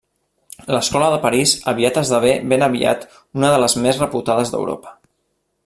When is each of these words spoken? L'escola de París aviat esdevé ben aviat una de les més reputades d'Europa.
L'escola 0.75 1.09
de 1.15 1.19
París 1.25 1.53
aviat 1.73 1.99
esdevé 2.01 2.31
ben 2.53 2.67
aviat 2.69 3.05
una 3.41 3.53
de 3.57 3.61
les 3.65 3.77
més 3.85 4.01
reputades 4.05 4.55
d'Europa. 4.55 4.99